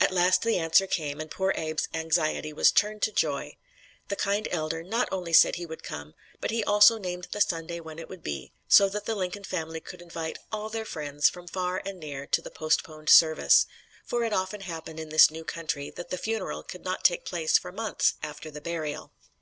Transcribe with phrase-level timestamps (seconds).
[0.00, 3.58] At last the answer came and poor Abe's anxiety was turned to joy.
[4.08, 7.80] The kind elder not only said he would come, but he also named the Sunday
[7.80, 11.46] when it would be, so that the Lincoln family could invite all their friends from
[11.46, 13.66] far and near to the postponed service
[14.06, 17.58] for it often happened in this new country that the funeral could not take place
[17.58, 19.12] for months after the burial.